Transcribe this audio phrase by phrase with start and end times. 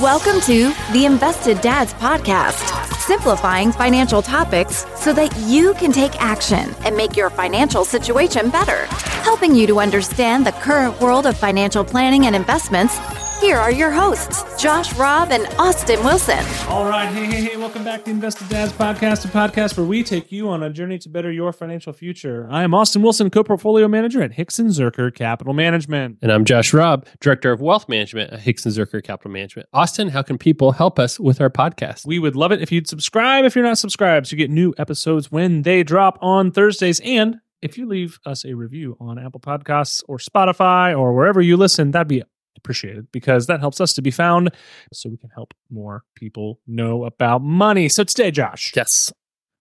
[0.00, 6.74] Welcome to the Invested Dads Podcast, simplifying financial topics so that you can take action
[6.86, 8.86] and make your financial situation better.
[9.22, 12.96] Helping you to understand the current world of financial planning and investments
[13.42, 16.38] here are your hosts, Josh Robb and Austin Wilson.
[16.68, 17.06] All right.
[17.06, 17.56] Hey, hey, hey.
[17.56, 20.96] Welcome back to Invested Dads Podcast, a podcast where we take you on a journey
[21.00, 22.46] to better your financial future.
[22.48, 26.18] I am Austin Wilson, co portfolio manager at Hixon Zurcher Capital Management.
[26.22, 29.68] And I'm Josh Robb, Director of Wealth Management at Hixon Zurcher Capital Management.
[29.72, 32.06] Austin, how can people help us with our podcast?
[32.06, 34.72] We would love it if you'd subscribe if you're not subscribed so you get new
[34.78, 37.00] episodes when they drop on Thursdays.
[37.00, 41.56] And if you leave us a review on Apple Podcasts or Spotify or wherever you
[41.56, 42.22] listen, that'd be
[42.62, 44.50] appreciated because that helps us to be found
[44.92, 47.88] so we can help more people know about money.
[47.88, 49.12] So today, Josh, Yes.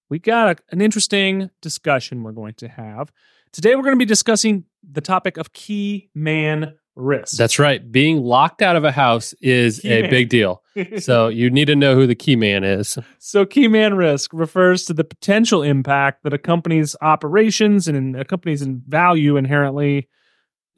[0.09, 3.11] we got a, an interesting discussion we're going to have.
[3.51, 7.37] Today, we're going to be discussing the topic of key man risk.
[7.37, 7.89] That's right.
[7.91, 10.09] Being locked out of a house is Key a man.
[10.09, 10.61] big deal.
[10.99, 12.97] So you need to know who the key man is.
[13.19, 18.23] So, key man risk refers to the potential impact that a company's operations and a
[18.23, 20.07] company's value inherently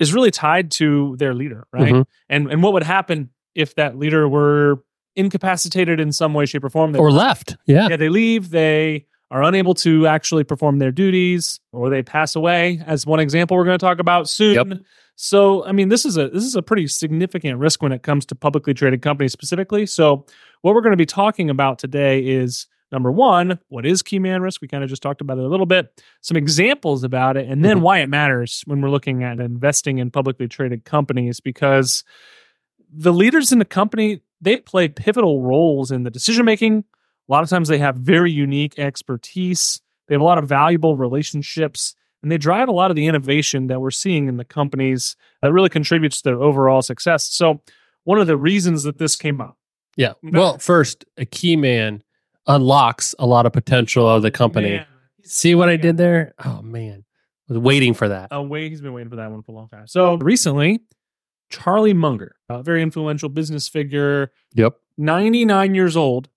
[0.04, 1.94] is really tied to their leader, right?
[1.94, 2.06] Mhm.
[2.30, 4.84] And and what would happen if that leader were
[5.16, 6.92] incapacitated in some way, shape, or form?
[6.92, 7.56] They- Or left.
[7.66, 7.88] Yeah.
[7.90, 12.82] yeah, they leave, they are unable to actually perform their duties, or they pass away.
[12.86, 14.56] As one example, we're going to talk about soon.
[14.56, 14.80] Yep.
[15.16, 18.26] So, I mean, this is a this is a pretty significant risk when it comes
[18.28, 19.86] to publicly traded companies specifically.
[19.86, 20.26] So,
[20.62, 24.42] what we're going to be talking about today is number one, what is key man
[24.42, 24.62] risk?
[24.62, 26.02] We kind of just talked about it a little bit.
[26.22, 27.82] Some examples about it, and then Mhm.
[27.82, 32.06] why it matters when we're looking at investing in publicly traded companies because
[32.96, 36.84] the leaders in the company they play pivotal roles in the decision making
[37.28, 40.96] a lot of times they have very unique expertise they have a lot of valuable
[40.98, 45.16] relationships and they drive a lot of the innovation that we're seeing in the companies
[45.42, 47.62] that really contributes to their overall success so
[48.04, 49.58] one of the reasons that this came up
[49.96, 50.14] Yeah.
[50.22, 52.03] Well, first, a key man
[52.48, 54.72] unlocks a lot of potential of the company.
[54.72, 54.86] Man,
[55.24, 56.34] See what I did there?
[56.44, 57.06] Oh, man.
[57.50, 58.30] I was waiting for that.
[58.32, 59.88] Oh, wait, he's been waiting for that one for a long time.
[59.88, 60.82] So recently,
[61.50, 64.76] Charlie Munger, a very influential business figure, Yep.
[64.98, 66.30] 99 years old,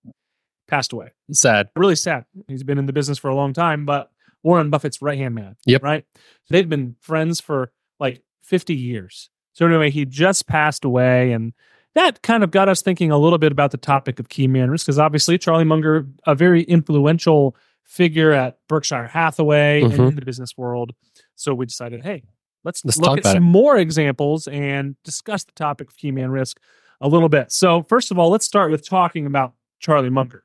[0.67, 1.11] passed away.
[1.31, 1.69] Sad.
[1.75, 2.25] really sad.
[2.47, 4.09] He's been in the business for a long time, but
[4.43, 5.55] Warren Buffett's right hand man.
[5.65, 5.83] Yep.
[5.83, 6.05] Right.
[6.49, 9.29] They've been friends for like 50 years.
[9.53, 11.53] So anyway, he just passed away, and
[11.97, 14.71] that kind of got us thinking a little bit about the topic of key man
[14.71, 20.09] risk, because obviously Charlie Munger, a very influential figure at Berkshire Hathaway and Mhm.
[20.09, 20.93] in the business world.
[21.35, 22.23] So we decided, hey,
[22.63, 26.59] let's, Let's look at some more examples and discuss the topic of key man risk
[26.99, 27.51] a little bit.
[27.51, 30.43] So first of all, let's start with talking about Charlie Munger.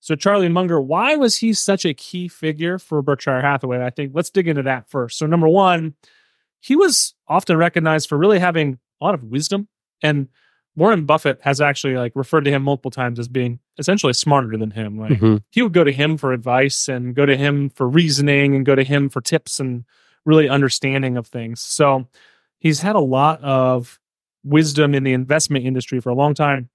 [0.00, 3.84] So Charlie Munger, why was he such a key figure for Berkshire Hathaway?
[3.84, 5.18] I think let's dig into that first.
[5.18, 5.94] So number one,
[6.60, 9.68] he was often recognized for really having a lot of wisdom,
[10.02, 10.28] and
[10.78, 14.70] Warren Buffett has actually like referred to him multiple times as being essentially smarter than
[14.70, 14.98] him.
[14.98, 15.42] Like Mhm.
[15.50, 18.74] he would go to him for advice and go to him for reasoning and go
[18.76, 19.84] to him for tips and
[20.24, 21.60] really understanding of things.
[21.60, 22.06] So
[22.58, 23.98] he's had a lot of
[24.44, 26.68] wisdom in the investment industry for a long time.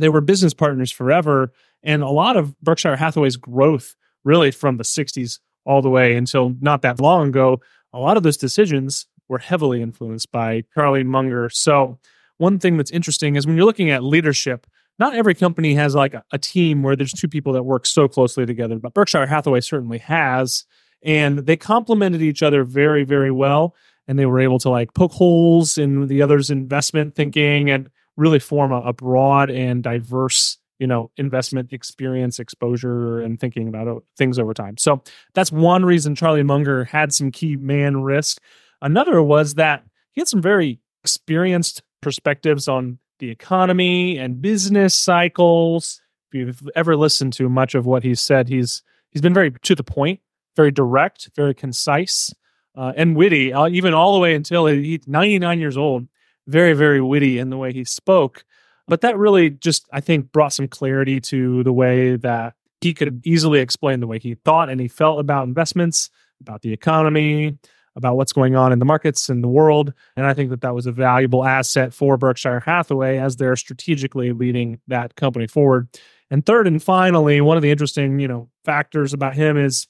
[0.00, 1.52] They were business partners forever.
[1.82, 3.94] And a lot of Berkshire Hathaway's growth,
[4.24, 7.60] really from the 60s all the way until not that long ago,
[7.92, 11.50] a lot of those decisions were heavily influenced by Charlie Munger.
[11.50, 11.98] So,
[12.38, 14.66] one thing that's interesting is when you're looking at leadership,
[14.98, 18.08] not every company has like a, a team where there's two people that work so
[18.08, 20.64] closely together, but Berkshire Hathaway certainly has.
[21.02, 23.74] And they complemented each other very, very well.
[24.06, 28.38] And they were able to like poke holes in the other's investment thinking and really
[28.38, 34.38] form a, a broad and diverse, you know, investment experience, exposure, and thinking about things
[34.38, 34.76] over time.
[34.78, 35.02] So
[35.34, 38.40] that's one reason Charlie Munger had some key man risk.
[38.80, 46.00] Another was that he had some very experienced perspectives on the economy and business cycles.
[46.32, 49.74] If you've ever listened to much of what he's said, he's he's been very to
[49.74, 50.20] the point,
[50.56, 52.32] very direct, very concise,
[52.76, 53.52] uh, and witty.
[53.52, 56.06] Uh, even all the way until he- he's 99 years old,
[56.46, 58.44] very very witty in the way he spoke.
[58.86, 63.22] But that really just I think brought some clarity to the way that he could
[63.24, 66.10] easily explain the way he thought and he felt about investments,
[66.40, 67.56] about the economy,
[67.96, 69.92] about what's going on in the markets and the world.
[70.16, 74.32] And I think that that was a valuable asset for Berkshire Hathaway as they're strategically
[74.32, 75.88] leading that company forward.
[76.30, 79.86] And third and finally, one of the interesting, you know, factors about him is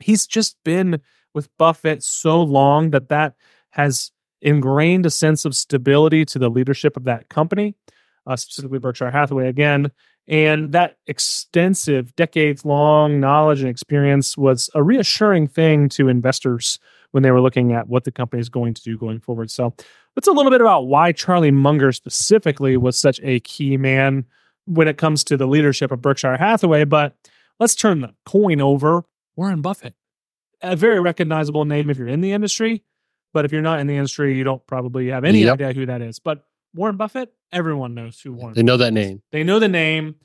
[0.00, 1.00] he's just been
[1.34, 3.34] with Buffett so long that that
[3.70, 7.74] has ingrained a sense of stability to the leadership of that company,
[8.26, 9.90] uh, specifically Berkshire Hathaway again.
[10.26, 16.78] And that extensive, decades long knowledge and experience was a reassuring thing to investors
[17.14, 19.48] when they were looking at what the company is going to do going forward.
[19.48, 19.72] So
[20.16, 24.24] that's a little bit about why Charlie Munger specifically was such a key man
[24.64, 26.82] when it comes to the leadership of Berkshire Hathaway.
[26.84, 27.14] But
[27.60, 29.04] let's turn the coin over.
[29.36, 29.94] Warren Buffett,
[30.60, 32.82] a very recognizable name if you're in the industry,
[33.32, 35.54] but if you're not in the industry, you don't probably have any Yep.
[35.54, 36.18] idea who that is.
[36.18, 36.44] But
[36.74, 38.54] Warren Buffett, everyone knows who Warren.
[38.54, 39.22] They know that name.
[39.30, 40.16] They know the name.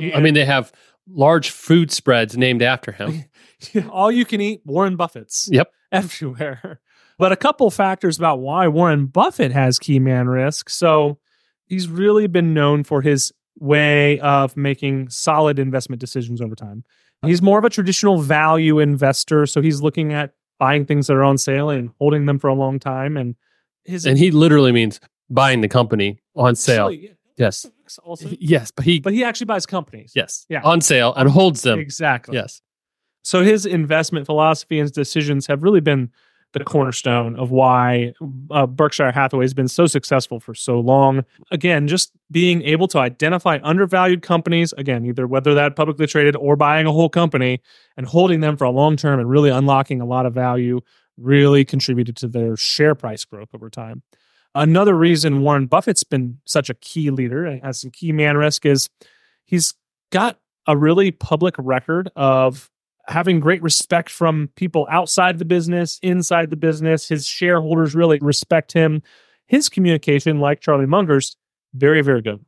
[0.00, 0.72] I mean, they have
[1.08, 3.24] large food spreads named after him.
[3.90, 5.70] all you can eat Warren Buffett's Yep.
[6.02, 6.80] everywhere.
[7.18, 10.68] But a couple factors about why Warren Buffett has key man risk.
[10.70, 11.18] So
[11.66, 16.84] he's really been known for his way of making solid investment decisions over time.
[17.24, 19.46] He's more of a traditional value investor.
[19.46, 22.54] So he's looking at buying things that are on sale and holding them for a
[22.54, 23.16] long time.
[23.16, 23.36] And
[23.84, 24.98] his And he literally means
[25.30, 26.86] buying the company on sale.
[26.88, 27.66] Actually, yeah, Yes.
[28.02, 30.12] Also, Yes, but he but he actually buys companies.
[30.16, 30.62] yes, Yeah.
[30.64, 31.78] on sale and holds them.
[31.78, 32.34] Exactly.
[32.36, 32.62] Yes.
[33.22, 36.10] So his investment philosophy and his decisions have really been
[36.52, 38.12] the cornerstone of why
[38.50, 41.24] uh, Berkshire Hathaway has been so successful for so long.
[41.50, 46.56] Again, just being able to identify undervalued companies, again, either whether that publicly traded or
[46.56, 47.60] buying a whole company
[47.96, 50.80] and holding them for a long term and really unlocking a lot of value
[51.16, 54.02] really contributed to their share price growth over time.
[54.54, 58.66] Another reason Warren Buffett's been such a key leader and has some key man risk
[58.66, 58.88] is
[59.44, 59.74] he's
[60.10, 62.70] got a really public record of
[63.08, 67.08] having great respect from people outside the business, inside the business.
[67.08, 69.02] His shareholders really respect him.
[69.46, 71.36] His communication, like Charlie Munger's,
[71.74, 72.44] very, very good.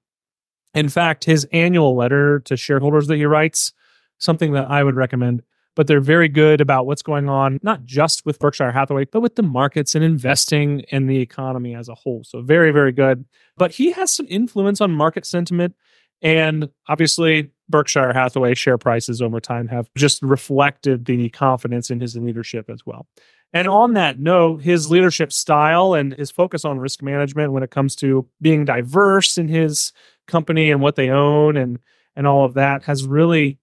[0.75, 3.73] In fact, his annual letter to shareholders that he writes,
[4.19, 5.43] something that I would recommend,
[5.77, 9.37] but they're very good about what's going on, not just with Berkshire Hathaway, but with
[9.37, 12.23] the markets and investing and the economy as a whole.
[12.25, 13.25] So, very, very good.
[13.57, 15.75] But he has some influence on market sentiment.
[16.23, 22.17] And obviously, Berkshire Hathaway share prices over time have just reflected the confidence in his
[22.17, 23.07] leadership as well.
[23.53, 27.71] And on that note, his leadership style and his focus on risk management when it
[27.71, 29.93] comes to being diverse in his
[30.27, 31.79] company and what they own and
[32.17, 33.59] and all of that has really,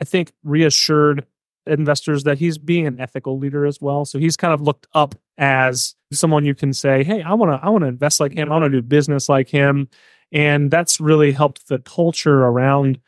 [0.00, 1.24] I think, reassured
[1.66, 4.04] investors that he's being an ethical leader as well.
[4.04, 7.64] So he's kind of looked up as someone you can say, "Hey, I want to
[7.64, 8.48] I want to invest like him.
[8.50, 9.88] I want to do business like him."
[10.32, 13.00] And that's really helped the culture around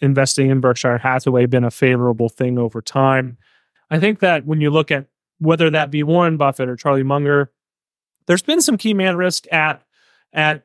[0.00, 3.38] investing in Berkshire Hathaway been a favorable thing over time.
[3.90, 5.06] I think that when you look at
[5.38, 7.52] whether that be Warren Buffett or Charlie Munger,
[8.26, 9.82] there's been some key man risk at
[10.32, 10.64] at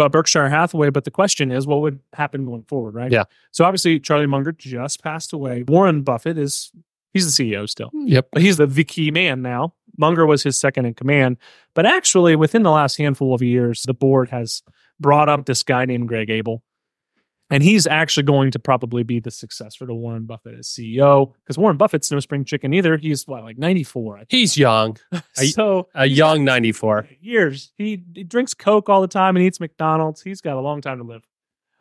[0.00, 3.12] uh, Berkshire Hathaway, but the question is, what would happen going forward, right?
[3.12, 3.24] Yeah.
[3.52, 5.64] So obviously, Charlie Munger just passed away.
[5.66, 6.72] Warren Buffett is
[7.12, 8.06] he's the CEO still, hmm.
[8.06, 8.28] Yep.
[8.32, 9.74] but he's the, the key man now.
[9.96, 11.38] Munger was his second in command,
[11.74, 14.62] but actually, within the last handful of years, the board has
[15.00, 16.62] brought up this guy named Greg Abel.
[17.50, 21.56] And he's actually going to probably be the successor to Warren Buffett as CEO because
[21.56, 22.98] Warren Buffett's no spring chicken either.
[22.98, 24.98] He's what, like 94, He's young,
[25.32, 27.08] so a young 94.
[27.20, 27.72] years.
[27.78, 30.20] He, he drinks Coke all the time and eats McDonald's.
[30.20, 31.22] He's got a long time to live.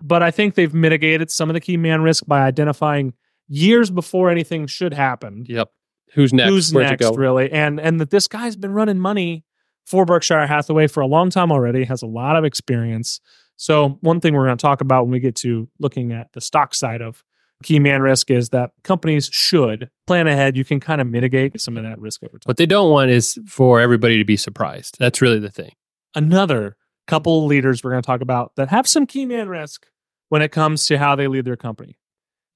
[0.02, 3.14] But I think they've mitigated some of the key man risk by identifying
[3.50, 5.46] years before anything should happen.
[5.50, 5.70] Yep.
[6.14, 6.50] Who's next?
[6.50, 7.52] Who's Where'd next, really?
[7.52, 9.44] And and that this guy's been running money
[9.88, 13.20] for Berkshire Hathaway for a long time already, has a lot of experience.
[13.56, 16.42] So one thing we're going to talk about when we get to looking at the
[16.42, 17.24] stock side of
[17.64, 20.56] key man risk is that companies should plan ahead.
[20.56, 22.44] You can kind of mitigate some of that risk over time.
[22.46, 24.98] What they don't want is for everybody to be surprised.
[25.00, 25.72] That's really the thing.
[26.16, 26.76] another
[27.08, 29.88] couple leaders we're going to talk about that have some key man risk
[30.30, 31.98] when it comes to how they lead their company.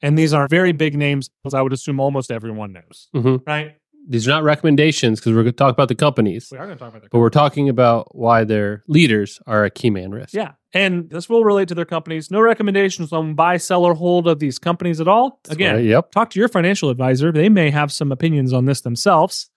[0.02, 3.42] And these are very big names, I would assume almost everyone knows, Mhm.
[3.48, 3.76] right?
[4.10, 6.78] These are not recommendations because we're going to talk about the companies, We are going
[6.78, 10.34] to talk about but we're talking about why their leaders are a key man risk.
[10.34, 10.54] Yeah.
[10.74, 12.32] And this will relate to their companies.
[12.32, 15.40] No recommendations on buy, sell, or hold of these companies at all.
[15.50, 16.12] Again, Right, yep.
[16.12, 17.32] talk to your financial advisor.
[17.32, 19.50] They may have some opinions on this themselves.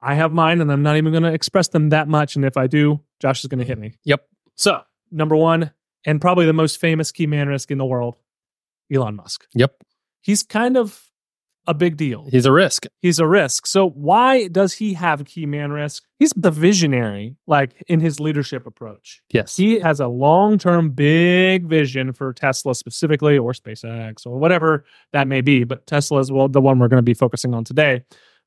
[0.00, 2.34] I have mine, and I'm not even going to express them that much.
[2.36, 3.94] And if I do, Josh is going to hit me.
[4.04, 4.24] Yep.
[4.56, 4.80] So,
[5.10, 5.70] number one,
[6.04, 8.16] and probably the most famous key man risk in the world,
[8.92, 9.46] Elon Musk.
[9.54, 9.76] Yep.
[10.22, 11.11] He's kind of
[11.66, 12.26] a big deal.
[12.30, 12.86] He's a risk.
[13.00, 13.66] He's a risk.
[13.66, 16.04] So, why does he have key man risk?
[16.18, 19.22] He's the visionary, like in his leadership approach.
[19.30, 19.56] Yes.
[19.56, 25.28] He has a long term, big vision for Tesla specifically, or SpaceX, or whatever that
[25.28, 25.64] may be.
[25.64, 28.02] But Tesla is well, the one we're going to be focusing on today.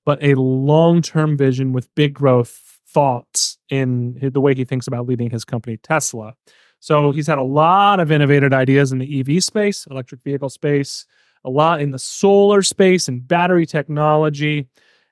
[0.06, 5.08] But a long term vision with big growth thoughts in the way he thinks about
[5.08, 6.34] leading his company, Tesla.
[6.80, 11.06] So he's had a lot of innovative ideas in the EV space, electric vehicle space,
[11.46, 14.68] a lot in the solar space and battery technology.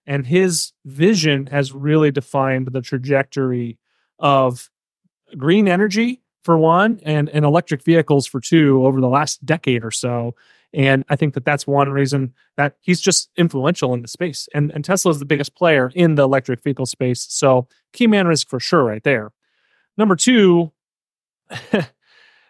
[0.06, 3.78] And his vision has really defined the trajectory
[4.20, 4.70] of
[5.38, 9.92] green energy for one and, and electric vehicles for two over the last decade or
[9.92, 10.36] so
[10.74, 14.50] And I think that that's one reason that he's just influential in the space.
[14.54, 17.26] And, and Tesla is the biggest player in the electric vehicle space.
[17.30, 19.32] So key man risk for sure, right there.
[19.98, 20.72] Number two,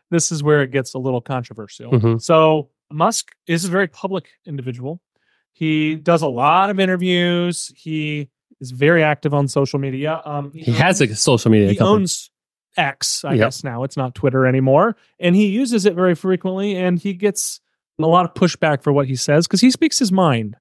[0.09, 1.91] this is where it gets a little controversial.
[1.91, 2.21] Mhm.
[2.21, 5.01] So Musk is a very public individual.
[5.51, 7.71] He does a lot of interviews.
[7.75, 8.29] He
[8.61, 10.21] is very active on social media.
[10.25, 12.01] Um, He has a social media he company.
[12.01, 12.29] owns
[12.77, 13.37] X, I Yep.
[13.39, 17.59] guess now it's not Twitter anymore, and he uses it very frequently, and he gets
[17.99, 20.55] a lot of pushback for what he says because he speaks his mind.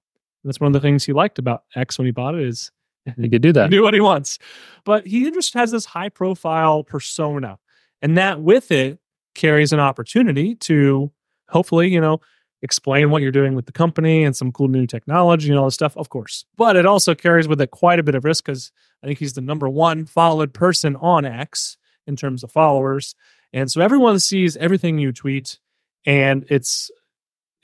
[0.44, 2.70] That's one of the things he liked about X when he bought it is
[3.16, 3.70] he could do that.
[3.70, 4.38] do what he wants,
[4.84, 7.58] but he just has this high profile persona,
[8.02, 8.98] and that with it
[9.34, 11.10] carries an opportunity to
[11.52, 12.20] hopefully, you know,
[12.62, 15.74] explain what you're doing with the company and some cool new technology and all this
[15.74, 16.44] stuff, of course.
[16.56, 19.32] But it also carries with it quite a bit of risk because I think he's
[19.34, 23.14] the number one followed person on X in terms of followers.
[23.52, 25.58] And so everyone sees everything you tweet
[26.06, 26.90] and it's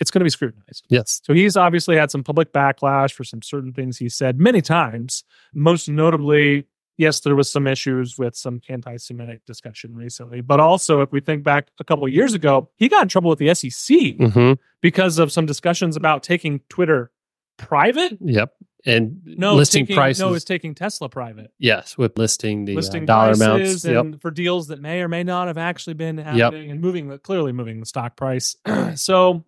[0.00, 0.84] it's going to be scrutinized.
[0.88, 1.20] Yes.
[1.24, 5.24] So he's obviously had some public backlash for some certain things he said many times.
[5.52, 6.66] Most notably,
[6.98, 11.42] yes, there was some issues with some anti-Semitic discussion recently, but also if we think
[11.44, 14.52] back a couple of years ago, he got in trouble with the SEC hmm
[14.82, 17.10] because of some discussions about taking Twitter
[17.56, 18.16] private.
[18.20, 18.52] Yep.
[18.86, 20.20] And No, listing taking, prices.
[20.20, 21.50] No, it's taking Tesla private.
[21.58, 23.84] yes, with listing the uh, listing dollar amounts.
[23.84, 24.20] and Yep.
[24.22, 27.52] for deals that may or may not have actually been happening and moving the clearly
[27.52, 28.54] moving the stock price.
[28.94, 29.44] so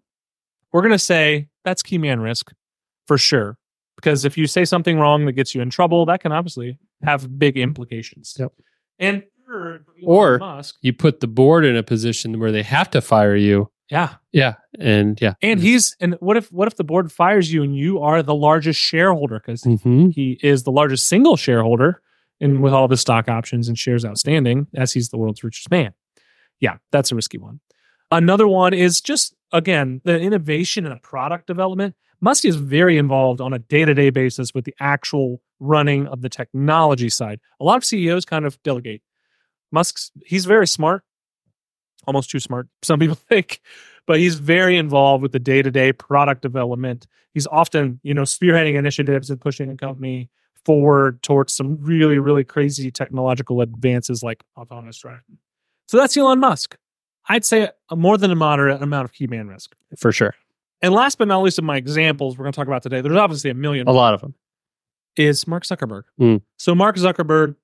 [0.72, 2.52] we're gonna say that's key man risk
[3.06, 3.56] for sure.
[3.96, 7.38] Because if you say something wrong that gets you in trouble, that can obviously have
[7.38, 8.36] big implications.
[8.38, 8.52] Yep.
[8.98, 12.90] And third, Elon Or- Musk, You put the board in a position where they have
[12.90, 13.70] to fire you.
[13.90, 14.14] yeah.
[14.32, 14.54] Yeah.
[14.78, 15.34] And yeah.
[15.42, 18.34] And he's and what if what if the board fires you and you are the
[18.34, 19.40] largest shareholder?
[19.40, 22.00] Because hmm he is the largest single shareholder
[22.40, 25.70] and with all of his stock options and shares outstanding as he's the world's richest
[25.70, 25.92] man
[26.58, 27.60] yeah that's a risky one
[28.10, 33.42] another one is just again the innovation and the product development musk is very involved
[33.42, 37.40] on a day-to-day basis with the actual running of the technology side.
[37.60, 39.02] A lot of ceos kind of delegate.
[39.70, 41.04] Musk's he's very smart
[42.06, 43.60] almost too smart some people think
[44.06, 47.06] but he's very involved with the day-to-day product development.
[47.32, 50.28] He's often you know spearheading initiatives and pushing a company
[50.64, 55.38] forward towards some really really crazy technological advances like autonomous driving.
[55.86, 56.76] So that's elon musk.
[57.28, 59.76] I'd say a more than a moderate amount of key man risk.
[59.96, 60.34] For sure.
[60.82, 63.16] and last but not least of my examples we're going to talk about today there's
[63.16, 64.34] obviously a million A lot of them.
[65.16, 66.42] Is mark zuckerberg Mm.
[66.56, 67.56] so mark zuckerberg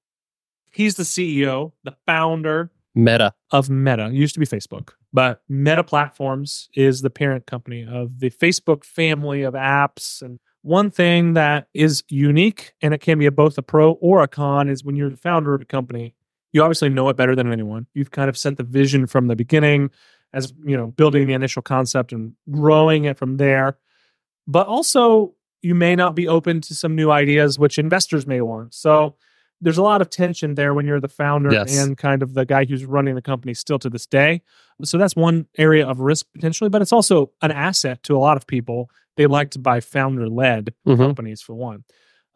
[0.72, 3.34] he's the ceo the founder Meta.
[3.50, 4.06] of Meta.
[4.06, 8.84] It used to be Facebook, but Meta Platforms is the parent company of the Facebook
[8.84, 10.22] family of apps.
[10.22, 14.22] And one thing that is unique, and it can be a, both a pro or
[14.22, 16.14] a con, is when you're the founder of a company,
[16.54, 17.86] you obviously know it better than anyone.
[17.92, 19.90] You've kind of set the vision from the beginning,
[20.32, 23.76] as you know, building the initial concept and growing it from there.
[24.46, 25.34] But also,
[25.66, 28.72] you may not be open to some new ideas, which investors may want.
[28.74, 29.16] So
[29.60, 31.76] there's a lot of tension there when you're the founder Yes.
[31.78, 34.42] and kind of the guy who's running the company still to this day.
[34.84, 38.36] So that's one area of risk potentially, but it's also an asset to a lot
[38.36, 38.90] of people.
[39.16, 40.98] They like to buy founder led Mhm.
[40.98, 41.84] companies for one.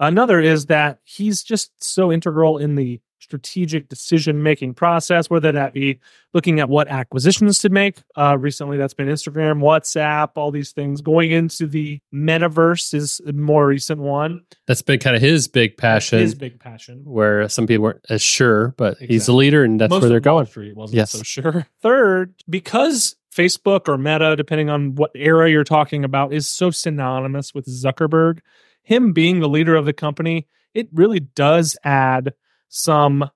[0.01, 5.73] Another is that he's just so integral in the strategic decision making process, whether that
[5.73, 5.99] be
[6.33, 7.99] looking at what acquisitions to make.
[8.17, 11.01] Uh, recently, that's been Instagram, WhatsApp, all these things.
[11.01, 14.43] Going into the metaverse is a more recent one.
[14.67, 17.03] That's been kind of his big passion, His big passion.
[17.05, 20.21] where some people weren't as sure, but he's the leader and that's Most where they're
[20.21, 20.47] going.
[20.47, 21.11] Street wasn't Yes.
[21.13, 21.67] so sure.
[21.83, 27.55] Third, because Facebook or Meta, depending on what era you're talking about, is so synonymous
[27.55, 28.41] with Zuckerberg,
[28.83, 32.33] him being the leader of the company, it really does add
[32.71, 33.29] some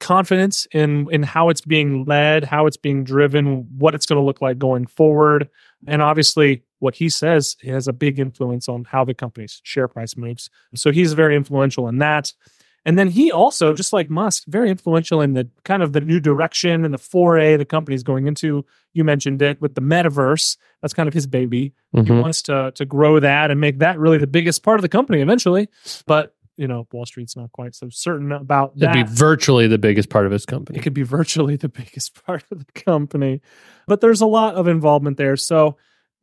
[0.00, 4.24] confidence in in how it's being led, how it's being driven, what it's going to
[4.24, 5.48] look like going forward,
[5.86, 10.16] and obviously what he says has a big influence on how the company's share price
[10.16, 10.48] moves.
[10.74, 12.32] So he's very influential in that.
[12.84, 16.20] And then he also, just like Musk, very influential in the kind of the new
[16.20, 18.64] direction and the foray the company's going into.
[18.94, 20.56] You mentioned it with the metaverse.
[20.80, 21.74] That's kind of his baby.
[21.92, 22.22] He Mhm.
[22.22, 25.20] wants to to grow that and make that really the biggest part of the company
[25.20, 25.68] eventually.
[26.06, 28.96] But you know, Wall Street's not quite so certain about that.
[28.96, 30.78] It'd be virtually the biggest part of his company.
[30.78, 33.40] It could be virtually the biggest part of the company,
[33.86, 35.36] but there's a lot of involvement there.
[35.36, 35.76] So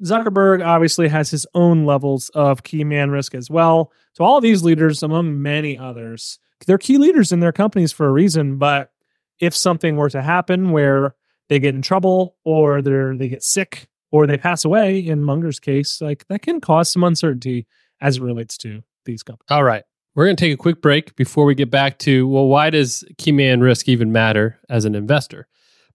[0.03, 3.91] Zuckerberg obviously has his own levels of key man risk as well.
[4.13, 6.37] So all these leaders, among many others,
[6.67, 8.57] they're key leaders in their companies for a reason.
[8.57, 8.91] But
[9.39, 11.15] if something were to happen where
[11.47, 15.59] they get in trouble or they they get sick or they pass away, in Munger's
[15.59, 17.67] case, like that can cause some uncertainty
[18.01, 19.47] as it relates to these companies.
[19.49, 19.83] All right.
[20.15, 23.03] We're going to take a quick break before we get back to, well, why does
[23.17, 25.47] key man risk even matter as an investor?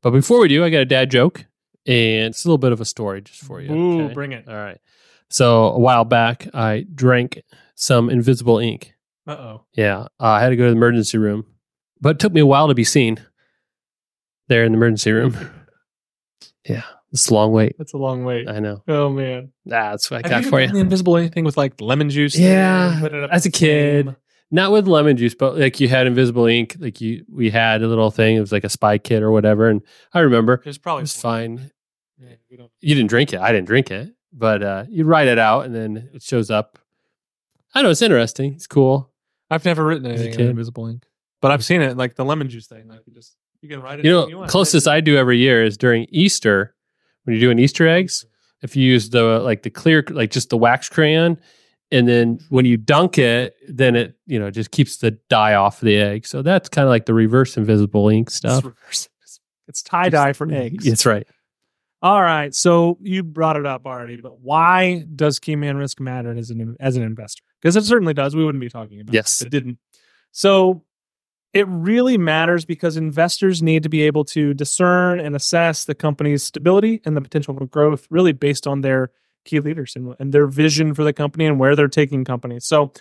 [0.02, 1.46] But before we do, I got a dad joke.
[1.86, 3.72] And it's a little bit of a story just for you.
[3.72, 4.14] Ooh, okay?
[4.14, 4.46] bring it.
[4.46, 4.78] All right.
[5.30, 7.42] So a while back, I drank
[7.74, 8.92] some invisible ink.
[9.26, 9.64] Uh oh.
[9.74, 11.46] Yeah, uh, I had to go to the emergency room,
[12.00, 13.18] but it took me a while to be seen
[14.48, 15.36] there in the emergency room.
[16.68, 16.82] yeah,
[17.12, 17.76] it's a long wait.
[17.78, 18.48] That's a long wait.
[18.48, 18.82] I know.
[18.88, 19.52] Oh man.
[19.66, 20.74] That's what I Have got you for done you.
[20.74, 22.38] The invisible anything with like lemon juice.
[22.38, 24.06] Yeah, put it up as a kid.
[24.06, 24.16] flame?
[24.52, 26.76] Not with lemon juice, but like you had invisible ink.
[26.80, 28.36] Like you, we had a little thing.
[28.36, 29.68] It was like a spy kit or whatever.
[29.68, 29.80] And
[30.12, 31.70] I remember It was it probably was fine.
[32.20, 33.40] Yeah, we don't- You didn't drink it.
[33.40, 36.78] I didn't drink it, but uh, you write it out and then it shows up.
[37.74, 38.54] I know it's interesting.
[38.54, 39.10] It's cool.
[39.50, 40.50] I've never written a anything in kid.
[40.50, 41.06] invisible ink,
[41.40, 42.88] but I've seen it like the lemon juice thing.
[42.88, 44.04] Like you just you can write it.
[44.04, 44.50] You know, anything want.
[44.50, 46.74] closest I do every year is during Easter
[47.24, 48.24] when you're doing Easter eggs.
[48.62, 51.40] If you use the like the clear, like just the wax crayon,
[51.90, 55.80] and then when you dunk it, then it you know just keeps the dye off
[55.80, 56.26] the egg.
[56.26, 58.64] So that's kind of like the reverse invisible ink stuff.
[58.64, 59.08] reverse.
[59.66, 60.84] It's tie dye for mm, eggs.
[60.84, 61.26] That's right.
[62.02, 62.54] All right.
[62.54, 66.76] So you brought it up already, but why does key man risk matter as an
[66.80, 67.44] as an investor?
[67.60, 68.34] Because it certainly does.
[68.34, 69.40] We wouldn't be talking about Yes.
[69.40, 69.78] it it didn't.
[70.32, 70.82] So
[71.52, 76.42] it really matters because investors need to be able to discern and assess the company's
[76.42, 79.10] stability and the potential for growth really based on their
[79.44, 82.66] key leaders and, and their vision for the company and where they're taking companies.
[82.66, 82.92] So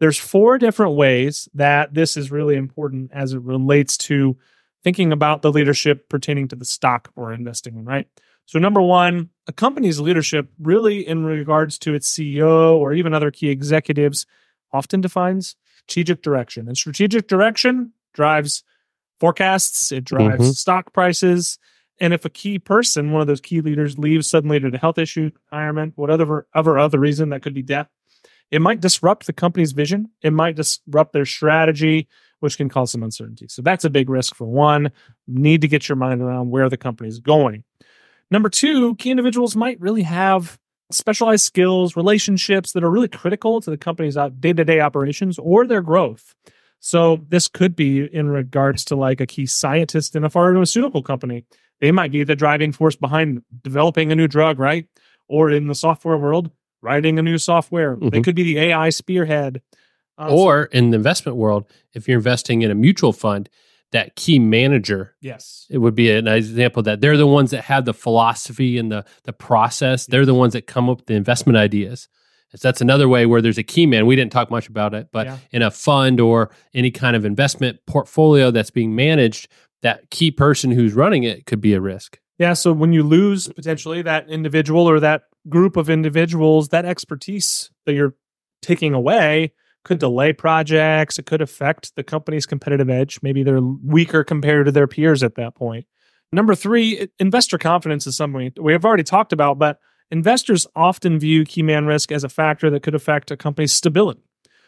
[0.00, 4.36] there's four different ways that this is really important as it relates to
[4.82, 8.08] thinking about the leadership pertaining to the stock we're investing in, right?
[8.46, 13.30] So, number one, a company's leadership, really in regards to its CEO or even other
[13.30, 14.26] key executives,
[14.72, 15.54] often defines
[15.86, 16.68] strategic direction.
[16.68, 18.64] And strategic direction drives
[19.20, 20.54] forecasts, it drives Mhm.
[20.54, 21.58] stock prices.
[22.00, 24.98] And if a key person, one of those key leaders, leaves suddenly due to health
[24.98, 27.88] issue, retirement, whatever other other reason that could be death,
[28.50, 30.10] it might disrupt the company's vision.
[30.22, 32.08] It might disrupt their strategy,
[32.40, 33.46] which can cause some uncertainty.
[33.48, 34.90] So that's a big risk for one.
[35.28, 37.64] Need to get your mind around where the company is going.
[38.30, 40.58] Number two, key individuals might really have
[40.94, 45.66] specialized skills, relationships that are really critical to the company's day to day operations or
[45.66, 46.34] their growth.
[46.80, 51.44] So this could be in regards to like a key scientist in a pharmaceutical company.
[51.80, 54.86] They might be the driving force behind developing a new drug, right?
[55.28, 56.50] Or in the software world,
[56.80, 57.96] writing a new software.
[58.00, 58.24] They Mhm.
[58.24, 59.62] could be the AI spearhead.
[60.18, 63.48] Uh, so- Or in the investment world, if you're investing in a mutual fund,
[63.92, 67.84] that key manager yes, it would be an example that they're the ones that have
[67.84, 70.06] the philosophy and the the process.
[70.06, 72.08] They're the ones that come up with the investment ideas.
[72.54, 74.04] So that's another way where there's a key man.
[74.04, 75.38] We didn't talk much about it, but Yeah.
[75.52, 79.48] in a fund or any kind of investment portfolio that's being managed,
[79.80, 82.18] that key person who's running it could be a risk.
[82.38, 82.52] Yeah.
[82.52, 87.94] So when you lose potentially that individual or that group of individuals, that expertise that
[87.94, 88.14] you're
[88.60, 89.52] taking away
[89.84, 91.18] could delay projects.
[91.18, 93.18] It could affect the company's competitive edge.
[93.22, 95.86] Maybe they're weaker compared to their peers at that point.
[96.32, 99.78] Number three, investor confidence is something we have already talked about, but
[100.10, 104.22] investors often view key man risk as a factor that could affect a company's stability.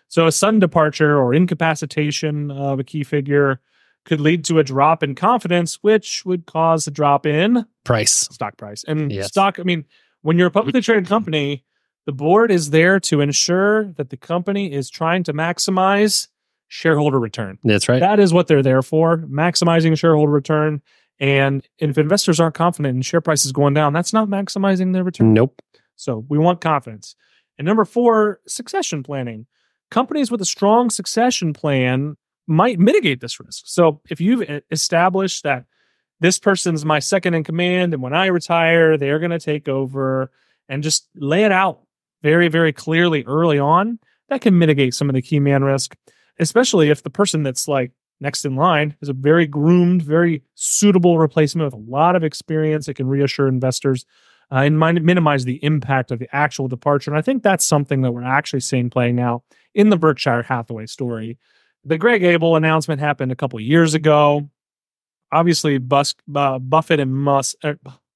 [0.08, 3.60] So a sudden departure or incapacitation of a key figure
[4.04, 8.12] could lead to a drop in confidence, which would cause a drop in Price.
[8.30, 8.84] stock price.
[8.86, 9.28] And Yes.
[9.28, 9.86] stock, I mean,
[10.20, 11.64] when you're a publicly traded company,
[12.06, 16.28] the board is there to ensure that the company is trying to maximize
[16.68, 17.58] shareholder return.
[17.64, 18.00] That's right.
[18.00, 20.82] That is what they're there for, maximizing shareholder return.
[21.20, 25.04] And if investors aren't confident and share price is going down, that's not maximizing their
[25.04, 25.32] return.
[25.32, 25.62] nope.
[25.96, 27.14] So we want confidence.
[27.56, 29.46] And number four, succession planning.
[29.90, 32.16] Companies with a strong succession plan
[32.48, 33.62] might mitigate this risk.
[33.66, 35.66] So if you've established that
[36.20, 40.32] this person's my second in command, and when I retire, they're going to take over
[40.68, 41.83] and just lay it out
[42.24, 43.98] very, very clearly early on,
[44.30, 45.94] that can mitigate some of the key man risk,
[46.40, 51.18] especially if the person that's like next in line is a very groomed, very suitable
[51.18, 52.88] replacement with a lot of experience.
[52.88, 54.06] It can reassure investors
[54.50, 57.10] uh, and min- minimize the impact of the actual departure.
[57.10, 59.42] And I think that's something that we're actually seeing playing now
[59.74, 61.36] in the Berkshire Hathaway story.
[61.84, 64.48] The Greg Abel announcement happened a couple years ago.
[65.30, 67.56] Obviously, uh, Buffett and Musk.
[67.62, 67.74] Uh,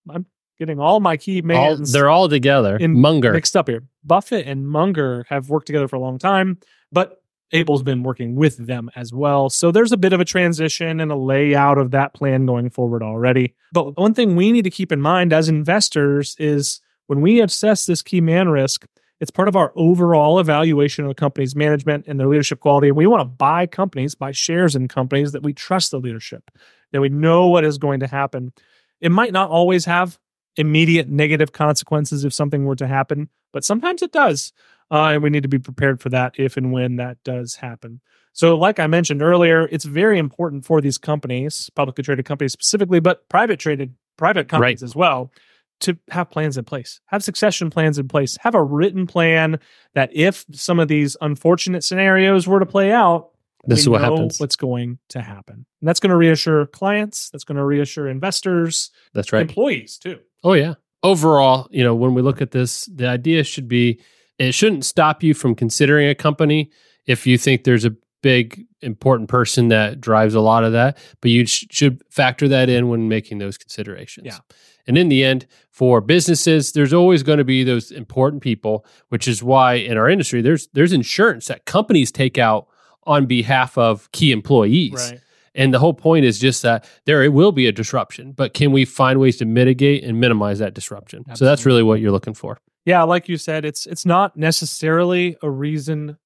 [0.09, 0.25] I'm
[0.59, 2.77] getting all my key All, they're all together.
[2.77, 3.33] in- Munger.
[3.33, 3.83] mixed up here.
[4.05, 6.59] Buffett and Munger have worked together for a long time,
[6.91, 9.49] but Abel's been working with them as well.
[9.49, 13.03] So there's a bit of a transition and a layout of that plan going forward
[13.03, 13.55] already.
[13.73, 17.87] But one thing we need to keep in mind as investors is when we assess
[17.87, 18.85] this key man risk,
[19.21, 22.89] it's part of our overall evaluation of a company's management and their leadership quality.
[22.89, 26.51] And we want to buy companies, buy shares in companies that we trust the leadership,
[26.93, 28.53] that we know what is going to happen.
[29.01, 30.19] It might not always have
[30.59, 34.53] immediate negative consequences if something were to happen, but sometimes it does.
[34.91, 38.01] Uh, and we need to be prepared for that if and when that does happen.
[38.33, 43.01] So, like I mentioned earlier, it's very important for these companies, publicly traded companies specifically,
[43.01, 45.33] but private traded private companies as well
[45.81, 49.59] to have plans in place, have succession plans in place, have a written plan
[49.95, 53.31] that if some of these unfortunate scenarios were to play out,
[53.67, 54.41] This is what happens.
[54.41, 55.67] What's going to happen?
[55.81, 57.31] And that's going to reassure clients.
[57.31, 59.43] That's going to reassure investors, That's right.
[59.43, 60.19] employees too.
[60.45, 60.75] Oh yeah.
[61.03, 64.01] Overall, you know, when we look at this, the idea should be
[64.39, 66.71] it shouldn't stop you from considering a company
[67.07, 71.31] if you think there's a big important person that drives a lot of that, but
[71.31, 74.27] you sh- should factor that in when making those considerations.
[74.27, 74.39] Yeah.
[74.87, 79.29] And in the end, for businesses, there's always going to be those important people, which
[79.29, 82.69] is why in our industry there's there's insurance that companies take out
[83.05, 85.11] on behalf of key employees.
[85.11, 85.21] Right.
[85.59, 88.71] And the whole point is just that there it will be a disruption, but can
[88.71, 91.25] we find ways to mitigate and minimize that disruption?
[91.35, 92.59] So that's really what you're looking for.
[92.87, 96.17] Yeah, like you said, it's it's not necessarily a reason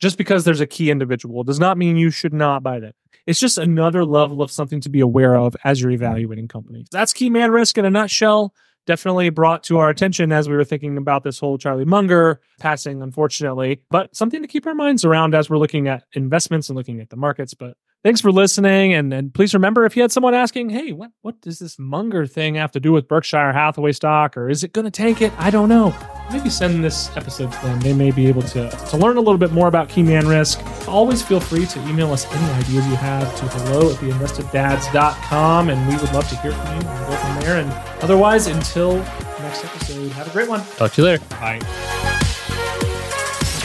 [0.00, 2.94] just because there's a key individual does not mean you should not buy that.
[3.26, 6.86] It's just another level of something to be aware of as you're evaluating companies.
[6.90, 8.54] That's key man risk in a nutshell.
[8.86, 13.02] Definitely brought to our attention as we were thinking about this whole Charlie Munger passing,
[13.02, 17.00] unfortunately, but something to keep our minds around as we're looking at investments and looking
[17.00, 17.52] at the markets.
[17.52, 18.92] But thanks for listening.
[18.94, 22.26] And, and please remember if you had someone asking, hey, what, what does this Munger
[22.26, 24.36] thing have to do with Berkshire Hathaway stock?
[24.36, 25.32] Or is it going to tank it?
[25.38, 25.94] I don't know.
[26.32, 27.80] Maybe send this episode to them.
[27.80, 30.60] They may be able to, to learn a little bit more about key man risk.
[30.88, 35.70] Always feel free to email us any ideas you have to hello at theinvesteddads.com.
[35.70, 37.56] And we would love to hear from you and go from there.
[37.58, 37.70] And
[38.02, 38.98] otherwise, until
[39.40, 40.60] next episode, have a great one.
[40.76, 41.24] Talk to you later.
[41.30, 41.60] Bye.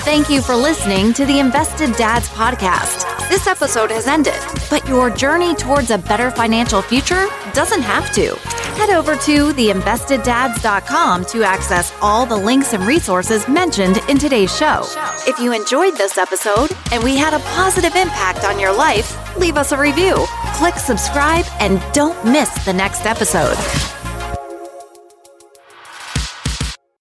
[0.05, 3.14] Thank you for listening to the Invested Dads podcast.
[3.29, 8.35] This episode has ended, but your journey towards a better financial future doesn't have to.
[8.77, 14.83] Head over to theinvesteddads.com to access all the links and resources mentioned in today's show.
[15.27, 19.57] If you enjoyed this episode and we had a positive impact on your life, leave
[19.57, 23.57] us a review, click subscribe, and don't miss the next episode.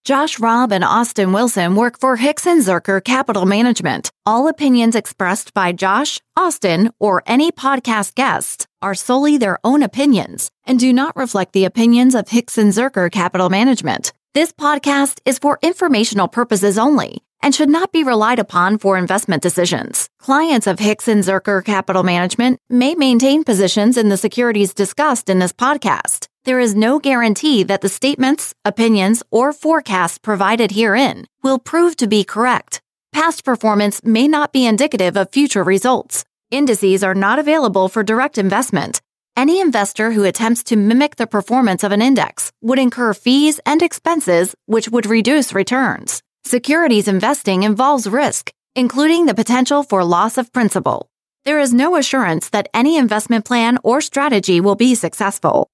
[0.05, 4.11] Josh Robb and Austin Wilson work for Hixon Zurcher Capital Management.
[4.27, 10.51] All opinions expressed by Josh, Austin, or any podcast guests are solely their own opinions
[10.67, 14.13] and do not reflect the opinions of Hixon Zurcher Capital Management.
[14.35, 19.43] This podcast is for informational purposes only and should not be relied upon for investment
[19.43, 20.11] decisions.
[20.19, 25.55] Clients of Hixon Zurcher Capital Management may maintain positions in the securities discussed in this
[25.55, 26.29] podcast.
[26.45, 32.07] There is no guarantee that the statements, opinions, or forecasts provided herein will prove to
[32.07, 32.83] be correct.
[33.13, 36.23] Past performance may not be indicative of future results.
[36.51, 39.01] Indices are not available for direct investment.
[39.35, 43.81] Any investor who attempts to mimic the performance of an index would incur fees and
[43.81, 46.23] expenses which would reduce returns.
[46.45, 51.09] Securities investing involves risk, including the potential for loss of principal.
[51.47, 55.71] There is no assurance that any investment plan or strategy will be successful.